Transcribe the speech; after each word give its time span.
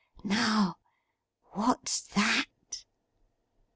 Now. 0.23 0.77
What's 1.51 2.01
that? 2.15 2.85